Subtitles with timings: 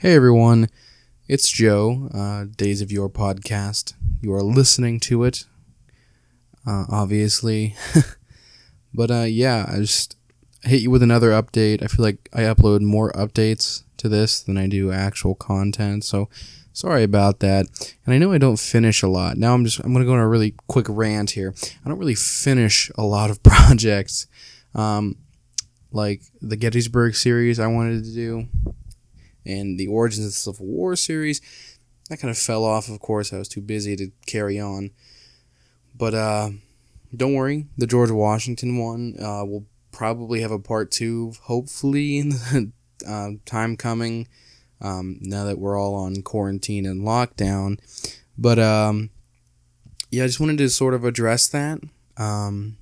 [0.00, 0.68] Hey everyone,
[1.26, 3.94] it's Joe, uh, Days of Yore podcast.
[4.22, 5.44] You are listening to it,
[6.64, 7.74] uh, obviously.
[8.94, 10.16] but uh, yeah, I just
[10.62, 11.82] hit you with another update.
[11.82, 16.28] I feel like I upload more updates to this than I do actual content, so
[16.72, 17.66] sorry about that.
[18.06, 19.36] And I know I don't finish a lot.
[19.36, 21.56] Now I'm just I'm gonna go on a really quick rant here.
[21.84, 24.28] I don't really finish a lot of projects,
[24.76, 25.16] um,
[25.90, 28.48] like the Gettysburg series I wanted to do
[29.48, 31.40] and the Origins of the Civil War series.
[32.08, 33.32] That kind of fell off, of course.
[33.32, 34.90] I was too busy to carry on.
[35.96, 36.50] But uh,
[37.14, 42.28] don't worry, the George Washington one uh, will probably have a part two, hopefully, in
[42.28, 42.72] the
[43.08, 44.28] uh, time coming.
[44.80, 47.80] Um, now that we're all on quarantine and lockdown.
[48.36, 49.10] But um,
[50.10, 51.80] yeah, I just wanted to sort of address that.
[52.16, 52.76] Um,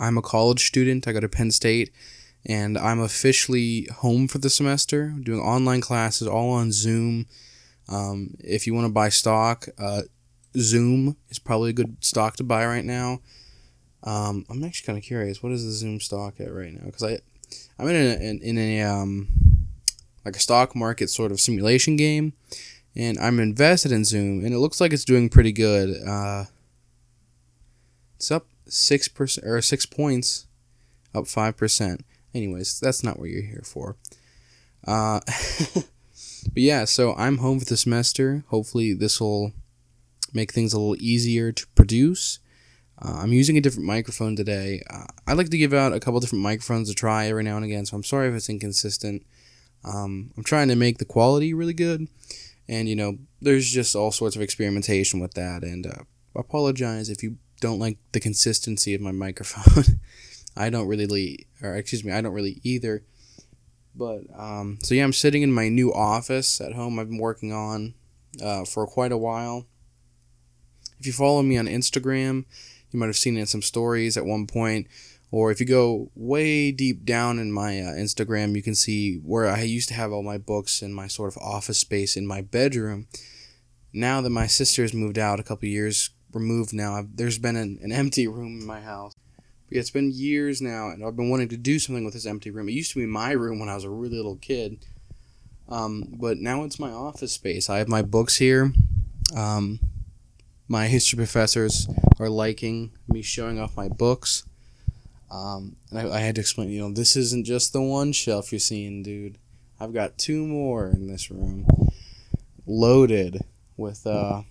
[0.00, 1.06] I'm a college student.
[1.06, 1.92] I go to Penn State
[2.46, 7.26] and I'm officially home for the semester, doing online classes all on Zoom.
[7.88, 10.02] Um, if you want to buy stock, uh,
[10.56, 13.20] Zoom is probably a good stock to buy right now.
[14.02, 16.84] Um, I'm actually kind of curious, what is the Zoom stock at right now?
[16.86, 17.18] Because I,
[17.78, 19.28] I'm in a in, in a um,
[20.24, 22.34] like a stock market sort of simulation game,
[22.94, 25.96] and I'm invested in Zoom, and it looks like it's doing pretty good.
[26.06, 26.44] Uh,
[28.16, 30.46] it's up six percent or six points,
[31.14, 32.04] up five percent.
[32.34, 33.96] Anyways, that's not what you're here for.
[34.86, 35.20] Uh,
[35.74, 35.84] but
[36.56, 38.44] yeah, so I'm home for the semester.
[38.48, 39.52] Hopefully, this will
[40.32, 42.40] make things a little easier to produce.
[43.00, 44.82] Uh, I'm using a different microphone today.
[44.90, 47.64] Uh, I like to give out a couple different microphones to try every now and
[47.64, 49.24] again, so I'm sorry if it's inconsistent.
[49.84, 52.08] Um, I'm trying to make the quality really good,
[52.68, 55.62] and you know, there's just all sorts of experimentation with that.
[55.62, 56.02] And uh,
[56.36, 60.00] I apologize if you don't like the consistency of my microphone.
[60.56, 63.04] I don't really, or excuse me, I don't really either.
[63.94, 66.98] But um, so yeah, I'm sitting in my new office at home.
[66.98, 67.94] I've been working on
[68.42, 69.66] uh, for quite a while.
[70.98, 72.44] If you follow me on Instagram,
[72.90, 74.86] you might have seen it in some stories at one point.
[75.30, 79.48] Or if you go way deep down in my uh, Instagram, you can see where
[79.48, 82.40] I used to have all my books and my sort of office space in my
[82.40, 83.08] bedroom.
[83.92, 87.56] Now that my sister has moved out a couple years removed now, I've, there's been
[87.56, 89.14] an, an empty room in my house
[89.74, 92.68] it's been years now, and I've been wanting to do something with this empty room.
[92.68, 94.84] It used to be my room when I was a really little kid,
[95.68, 97.68] um, but now it's my office space.
[97.68, 98.72] I have my books here.
[99.34, 99.80] Um,
[100.68, 104.44] my history professors are liking me showing off my books.
[105.30, 108.52] Um, and I, I, had to explain, you know, this isn't just the one shelf
[108.52, 109.38] you're seeing, dude.
[109.80, 111.66] I've got two more in this room,
[112.66, 113.40] loaded
[113.76, 114.42] with uh,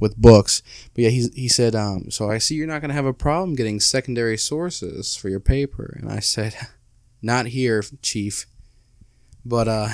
[0.00, 0.62] with books.
[0.94, 3.12] But yeah, he, he said, um, so I see you're not going to have a
[3.12, 5.96] problem getting secondary sources for your paper.
[6.00, 6.54] And I said,
[7.22, 8.46] not here, chief.
[9.44, 9.88] But, uh,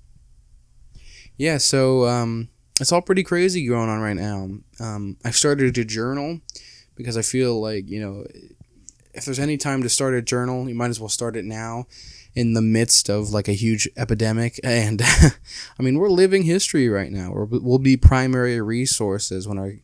[1.36, 2.48] yeah, so, um,
[2.80, 4.48] it's all pretty crazy going on right now.
[4.78, 6.40] Um, I've started to journal
[6.96, 8.24] because I feel like, you know,
[9.12, 11.86] if there's any time to start a journal, you might as well start it now
[12.34, 14.58] in the midst of like a huge epidemic.
[14.64, 15.02] And
[15.78, 17.32] I mean, we're living history right now.
[17.32, 19.74] we will be primary resources when our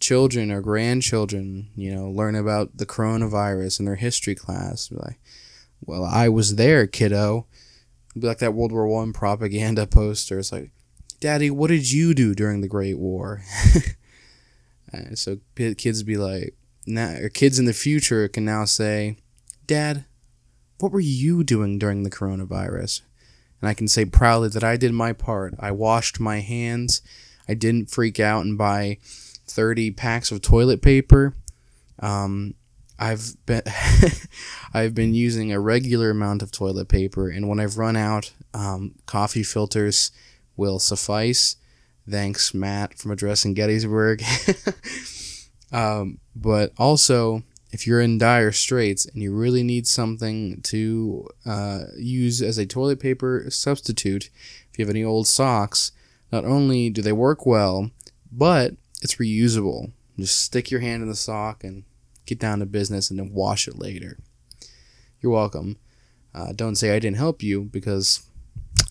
[0.00, 4.90] children or grandchildren, you know, learn about the coronavirus in their history class.
[4.90, 5.18] Like,
[5.80, 7.46] well, I was there, kiddo.
[8.14, 10.38] Be like that World War One propaganda poster.
[10.38, 10.70] It's like,
[11.20, 13.42] Daddy, what did you do during the Great War?
[15.14, 16.54] so kids be like,
[16.86, 19.16] now, or kids in the future can now say,
[19.66, 20.04] Dad,
[20.78, 23.02] what were you doing during the coronavirus?
[23.60, 25.54] And I can say proudly that I did my part.
[25.58, 27.00] I washed my hands.
[27.48, 28.98] I didn't freak out and buy
[29.46, 31.34] 30 packs of toilet paper.
[32.00, 32.54] Um,
[32.98, 33.62] I've been
[34.74, 38.94] I've been using a regular amount of toilet paper, and when I've run out, um,
[39.06, 40.10] coffee filters
[40.56, 41.56] will suffice.
[42.08, 44.22] Thanks, Matt, from addressing Gettysburg.
[45.72, 47.42] um, but also,
[47.74, 52.64] if you're in dire straits and you really need something to uh, use as a
[52.64, 54.30] toilet paper substitute,
[54.70, 55.90] if you have any old socks,
[56.30, 57.90] not only do they work well,
[58.30, 59.90] but it's reusable.
[60.16, 61.82] Just stick your hand in the sock and
[62.26, 64.18] get down to business and then wash it later.
[65.20, 65.76] You're welcome.
[66.32, 68.24] Uh, don't say I didn't help you because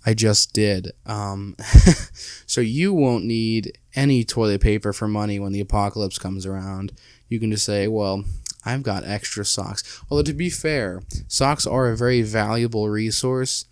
[0.05, 0.91] I just did.
[1.05, 1.55] Um,
[2.45, 6.91] so you won't need any toilet paper for money when the apocalypse comes around.
[7.29, 8.25] You can just say, well,
[8.65, 10.01] I've got extra socks.
[10.09, 13.65] Although to be fair, socks are a very valuable resource.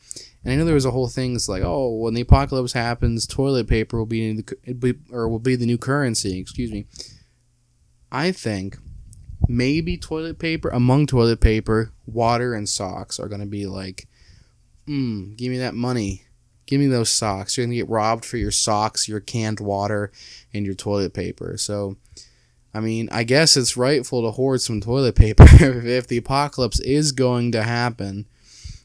[0.43, 3.27] And I know there was a whole thing it's like, oh, when the apocalypse happens,
[3.27, 6.39] toilet paper will be, the, or will be the new currency.
[6.39, 6.85] Excuse me.
[8.11, 8.77] I think
[9.47, 14.07] maybe toilet paper among toilet paper, water and socks are going to be like,
[14.87, 16.25] hmm, give me that money,
[16.71, 17.57] Give me those socks.
[17.57, 20.09] You're gonna get robbed for your socks, your canned water,
[20.53, 21.57] and your toilet paper.
[21.57, 21.97] So,
[22.73, 27.11] I mean, I guess it's rightful to hoard some toilet paper if the apocalypse is
[27.11, 28.25] going to happen.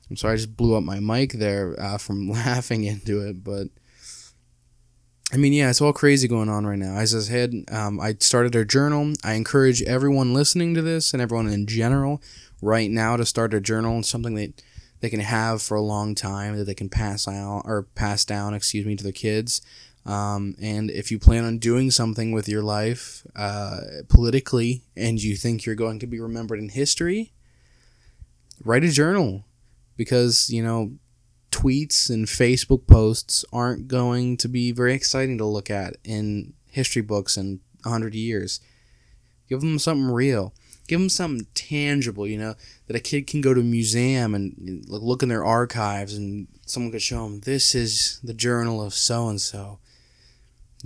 [0.08, 3.68] I'm sorry, I just blew up my mic there uh, from laughing into it, but
[5.32, 6.96] I mean, yeah, it's all crazy going on right now.
[6.96, 9.14] As I said, um, I started a journal.
[9.24, 12.22] I encourage everyone listening to this and everyone in general
[12.62, 13.96] right now to start a journal.
[13.96, 14.62] And something that
[15.00, 18.54] they can have for a long time that they can pass out or pass down,
[18.54, 19.62] excuse me, to their kids.
[20.06, 25.34] Um, and if you plan on doing something with your life uh, politically and you
[25.34, 27.32] think you're going to be remembered in history,
[28.64, 29.44] write a journal
[29.96, 30.92] because, you know,
[31.50, 37.02] tweets and Facebook posts aren't going to be very exciting to look at in history
[37.02, 38.60] books in 100 years.
[39.48, 40.54] Give them something real.
[40.86, 42.54] Give them something tangible, you know,
[42.86, 46.92] that a kid can go to a museum and look in their archives and someone
[46.92, 49.80] could show them this is the journal of so and so.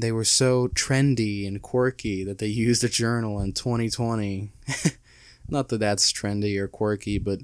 [0.00, 4.52] They were so trendy and quirky that they used a journal in 2020.
[5.48, 7.40] Not that that's trendy or quirky, but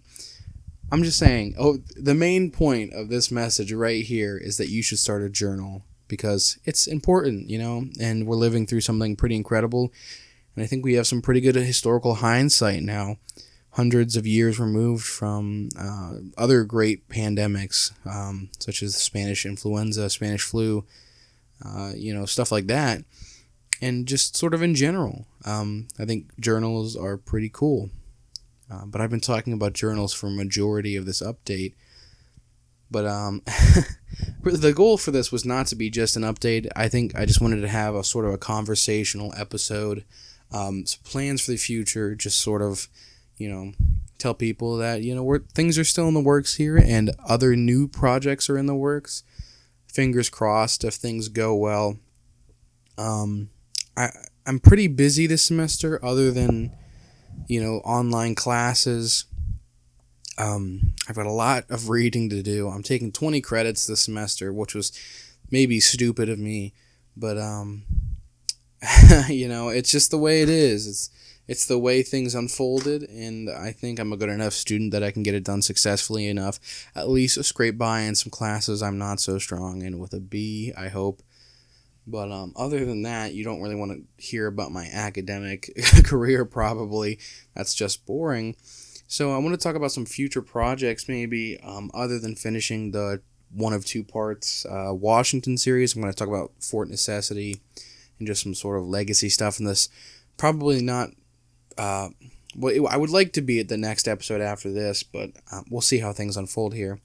[0.90, 4.82] I'm just saying, oh, the main point of this message right here is that you
[4.82, 9.34] should start a journal because it's important, you know, and we're living through something pretty
[9.34, 9.92] incredible.
[10.54, 13.16] And I think we have some pretty good historical hindsight now,
[13.70, 20.08] hundreds of years removed from uh, other great pandemics, um, such as the Spanish influenza,
[20.08, 20.84] Spanish flu,
[21.64, 23.02] uh, you know, stuff like that.
[23.82, 27.90] And just sort of in general, um, I think journals are pretty cool.
[28.70, 31.74] Uh, but I've been talking about journals for majority of this update.
[32.90, 33.42] But um,
[34.42, 36.68] the goal for this was not to be just an update.
[36.74, 40.04] I think I just wanted to have a sort of a conversational episode,
[40.52, 42.88] um, some plans for the future, just sort of,
[43.36, 43.72] you know,
[44.18, 47.54] tell people that you know we're, things are still in the works here and other
[47.54, 49.22] new projects are in the works.
[49.96, 51.98] Fingers crossed if things go well.
[52.98, 53.48] Um,
[53.96, 54.10] I
[54.46, 56.70] I'm pretty busy this semester, other than
[57.48, 59.24] you know, online classes.
[60.38, 62.68] Um, I've got a lot of reading to do.
[62.68, 64.92] I'm taking 20 credits this semester, which was
[65.50, 66.74] maybe stupid of me,
[67.16, 67.84] but um,
[69.28, 70.86] you know, it's just the way it is.
[70.86, 71.10] It's
[71.48, 75.10] it's the way things unfolded, and I think I'm a good enough student that I
[75.10, 76.58] can get it done successfully enough.
[76.94, 80.72] At least scrape by in some classes I'm not so strong in with a B.
[80.76, 81.22] I hope.
[82.06, 85.70] But um, other than that, you don't really want to hear about my academic
[86.04, 87.18] career, probably.
[87.54, 88.54] That's just boring.
[89.08, 93.22] So I want to talk about some future projects, maybe, um, other than finishing the
[93.52, 95.94] one of two parts uh, Washington series.
[95.94, 97.60] I'm going to talk about Fort Necessity
[98.18, 99.88] and just some sort of legacy stuff in this.
[100.36, 101.10] Probably not.
[101.78, 102.08] Uh,
[102.56, 105.80] well, I would like to be at the next episode after this, but uh, we'll
[105.80, 107.00] see how things unfold here.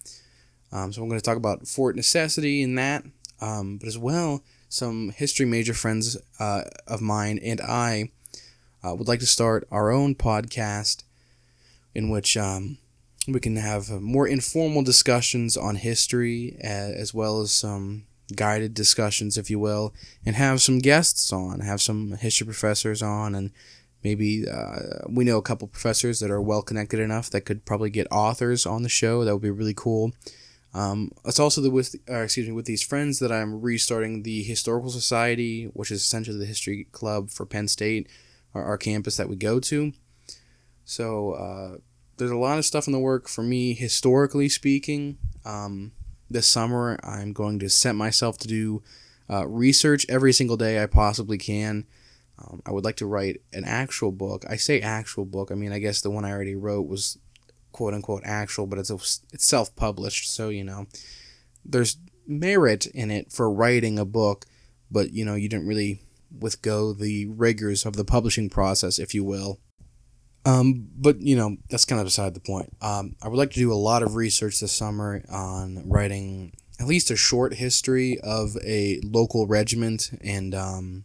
[0.71, 3.03] Um, so I'm going to talk about Fort Necessity and that,
[3.41, 8.09] um, but as well some history major friends uh, of mine and I
[8.83, 11.03] uh, would like to start our own podcast
[11.93, 12.77] in which um,
[13.27, 19.49] we can have more informal discussions on history as well as some guided discussions, if
[19.49, 19.93] you will,
[20.25, 23.51] and have some guests on, have some history professors on, and
[24.03, 27.89] maybe uh, we know a couple professors that are well connected enough that could probably
[27.89, 29.23] get authors on the show.
[29.23, 30.11] That would be really cool.
[30.73, 34.41] Um, it's also the, with uh, excuse me with these friends that I'm restarting the
[34.43, 38.07] historical society, which is essentially the history club for Penn State,
[38.53, 39.91] our, our campus that we go to.
[40.85, 41.77] So uh,
[42.17, 45.17] there's a lot of stuff in the work for me historically speaking.
[45.45, 45.91] Um,
[46.29, 48.81] this summer I'm going to set myself to do
[49.29, 51.85] uh, research every single day I possibly can.
[52.41, 54.45] Um, I would like to write an actual book.
[54.49, 55.51] I say actual book.
[55.51, 57.17] I mean I guess the one I already wrote was
[57.71, 58.95] quote unquote actual, but it's a,
[59.33, 60.87] it's self published, so you know
[61.63, 64.45] there's merit in it for writing a book,
[64.89, 66.01] but you know you didn't really
[66.37, 69.59] withgo the rigors of the publishing process, if you will.
[70.45, 72.75] Um, but you know that's kind of beside the point.
[72.81, 76.87] Um, I would like to do a lot of research this summer on writing at
[76.87, 81.03] least a short history of a local regiment and um,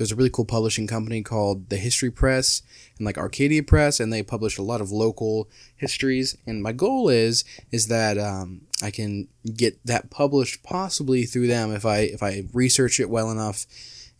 [0.00, 2.62] there's a really cool publishing company called the History Press
[2.96, 6.38] and like Arcadia Press, and they publish a lot of local histories.
[6.46, 11.74] And my goal is is that um, I can get that published possibly through them
[11.74, 13.66] if I if I research it well enough,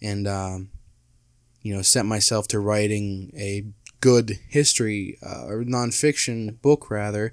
[0.02, 0.68] and um,
[1.62, 3.64] you know set myself to writing a
[4.02, 7.32] good history uh, or nonfiction book rather,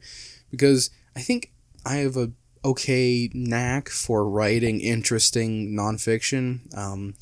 [0.49, 1.51] because I think
[1.85, 2.31] I have a
[2.63, 6.73] okay knack for writing interesting nonfiction.
[6.77, 7.15] Um,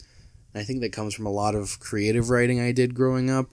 [0.55, 3.47] and I think that comes from a lot of creative writing I did growing up.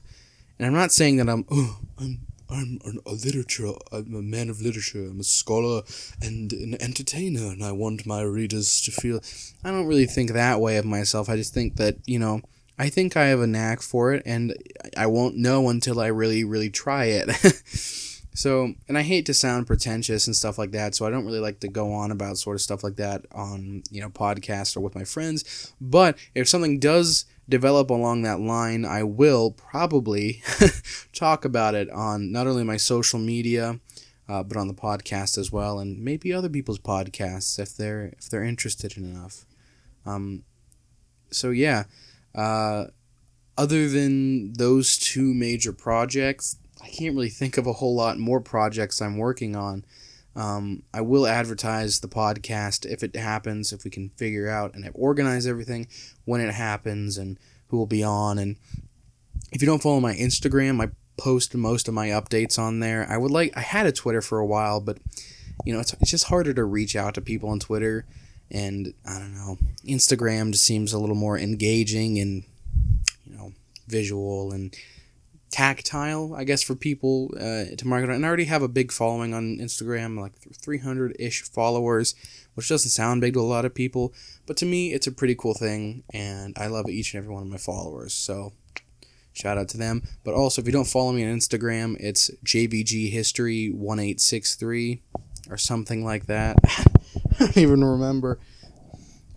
[0.56, 4.60] And I'm not saying that I'm oh I'm I'm a literature, I'm a man of
[4.60, 5.82] literature, I'm a scholar
[6.20, 9.20] and an entertainer, and I want my readers to feel.
[9.64, 11.28] I don't really think that way of myself.
[11.28, 12.42] I just think that, you know,
[12.78, 14.54] I think I have a knack for it, and
[14.96, 17.30] I won't know until I really, really try it.
[18.34, 21.38] so, and I hate to sound pretentious and stuff like that, so I don't really
[21.38, 24.80] like to go on about sort of stuff like that on, you know, podcasts or
[24.80, 25.72] with my friends.
[25.80, 30.42] But if something does develop along that line, I will probably
[31.12, 33.80] talk about it on not only my social media,
[34.28, 38.30] uh, but on the podcast as well, and maybe other people's podcasts if they're if
[38.30, 39.44] they're interested enough.
[40.06, 40.44] Um,
[41.30, 41.84] so yeah,
[42.34, 42.86] uh,
[43.58, 48.40] other than those two major projects, I can't really think of a whole lot more
[48.40, 49.84] projects I'm working on.
[50.34, 54.90] Um, I will advertise the podcast if it happens, if we can figure out and
[54.94, 55.86] organize everything
[56.24, 58.38] when it happens and who will be on.
[58.38, 58.56] And
[59.52, 63.06] if you don't follow my Instagram, I post most of my updates on there.
[63.08, 64.98] I would like, I had a Twitter for a while, but
[65.64, 68.06] you know, it's, it's just harder to reach out to people on Twitter.
[68.50, 72.44] And I don't know, Instagram just seems a little more engaging and,
[73.24, 73.52] you know,
[73.86, 74.74] visual and
[75.52, 78.16] tactile, I guess, for people uh, to market on.
[78.16, 82.16] And I already have a big following on Instagram, like 300 ish followers,
[82.54, 84.12] which doesn't sound big to a lot of people,
[84.46, 87.42] but to me, it's a pretty cool thing, and I love each and every one
[87.42, 88.14] of my followers.
[88.14, 88.54] So,
[89.32, 90.02] shout out to them.
[90.24, 95.02] But also, if you don't follow me on Instagram, it's JVG History 1863
[95.50, 96.56] or something like that.
[96.64, 98.38] I don't even remember.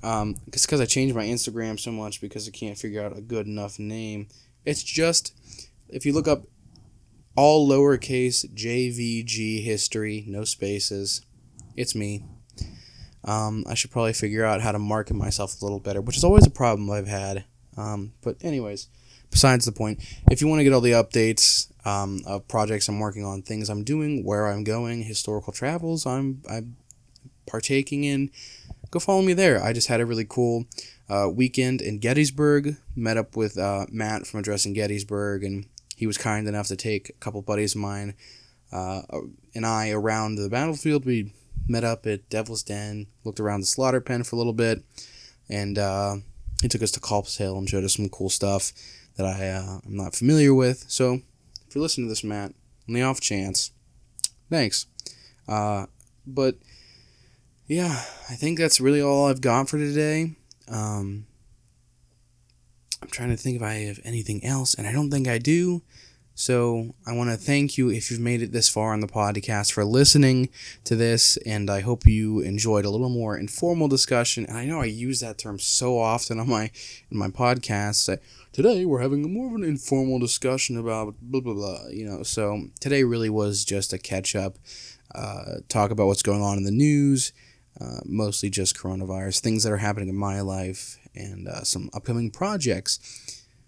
[0.01, 3.21] Um, it's because I changed my Instagram so much because I can't figure out a
[3.21, 4.27] good enough name.
[4.63, 5.33] It's just
[5.89, 6.43] if you look up
[7.35, 11.21] all lowercase JVG history, no spaces,
[11.75, 12.23] it's me.
[13.23, 16.23] Um, I should probably figure out how to market myself a little better, which is
[16.23, 17.45] always a problem I've had.
[17.75, 18.87] Um, but anyways,
[19.31, 19.99] besides the point,
[20.31, 23.69] if you want to get all the updates um, of projects I'm working on, things
[23.69, 26.77] I'm doing, where I'm going, historical travels I'm I'm
[27.47, 28.31] partaking in,
[28.91, 29.61] go follow me there.
[29.61, 30.65] I just had a really cool
[31.09, 32.77] uh, weekend in Gettysburg.
[32.95, 35.65] Met up with uh, Matt from Addressing Gettysburg, and
[35.95, 38.15] he was kind enough to take a couple buddies of mine
[38.71, 39.01] uh,
[39.53, 41.05] and I around the battlefield.
[41.05, 41.33] We
[41.67, 44.83] met up at Devil's Den, looked around the slaughter pen for a little bit,
[45.49, 46.17] and uh,
[46.61, 48.71] he took us to Culp's Hill and showed us some cool stuff
[49.17, 50.85] that I uh, am not familiar with.
[50.89, 51.21] So
[51.67, 52.53] if you're listening to this, Matt,
[52.87, 53.71] on the off chance,
[54.49, 54.87] thanks.
[55.47, 55.85] Uh,
[56.27, 56.55] but
[57.67, 60.35] yeah, I think that's really all I've got for today.
[60.67, 61.27] Um,
[63.05, 65.83] I'm trying to think if I have anything else, and I don't think I do.
[66.33, 69.71] So I want to thank you if you've made it this far on the podcast
[69.71, 70.49] for listening
[70.85, 74.47] to this, and I hope you enjoyed a little more informal discussion.
[74.47, 76.71] And I know I use that term so often on my
[77.11, 78.09] in my podcasts.
[78.51, 81.87] today we're having a more of an informal discussion about blah blah blah.
[81.89, 84.57] You know, so today really was just a catch up,
[85.13, 87.33] uh, talk about what's going on in the news,
[87.79, 92.31] uh, mostly just coronavirus, things that are happening in my life, and uh, some upcoming
[92.31, 92.99] projects.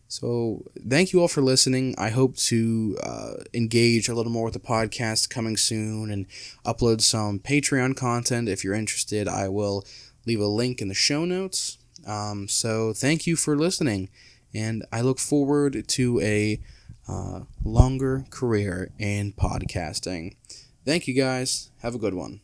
[0.09, 1.93] So, thank you all for listening.
[1.97, 6.27] I hope to uh, engage a little more with the podcast coming soon and
[6.65, 8.47] upload some Patreon content.
[8.47, 9.83] If you're interested, I will
[10.25, 11.77] leave a link in the show notes.
[12.05, 14.09] Um, so, thank you for listening,
[14.53, 16.61] and I look forward to a
[17.07, 20.35] uh, longer career in podcasting.
[20.85, 21.69] Thank you guys.
[21.81, 22.39] Have a good one.